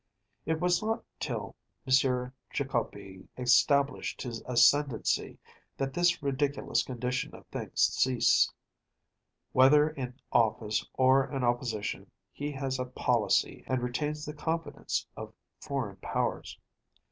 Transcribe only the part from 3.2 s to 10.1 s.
established his ascendency that this ridiculous condition of things ceased. Whether